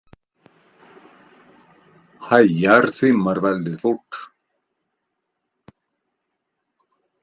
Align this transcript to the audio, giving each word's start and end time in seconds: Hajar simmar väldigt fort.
Hajar 2.21 2.87
simmar 2.91 3.35
väldigt 3.41 3.81
fort. 3.81 4.15